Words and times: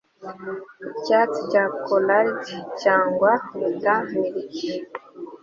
icyatsi 0.99 1.39
cya 1.51 1.63
collard 1.85 2.39
cyangwa 2.81 3.31
buta 3.57 3.95
miriki 4.09 4.69